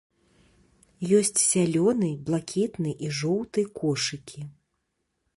Ёсць 1.17 1.41
зялёны, 1.41 2.09
блакітны 2.29 2.93
і 3.07 3.11
жоўты 3.19 3.65
кошыкі. 3.79 4.41